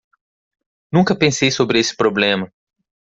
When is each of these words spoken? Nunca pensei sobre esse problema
Nunca 0.91 1.15
pensei 1.15 1.51
sobre 1.51 1.77
esse 1.79 1.95
problema 1.95 2.51